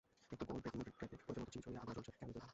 [0.33, 2.49] একটি গোল বেকিং ট্রেতে প্রয়োজনমতো চিনি ছড়িয়ে আগুনে ঝলসে ক্যারামেল তৈরি করুন।